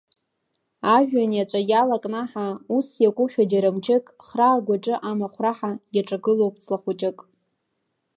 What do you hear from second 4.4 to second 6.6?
агәаҿы, амахә раҳа, иаҿагылоуп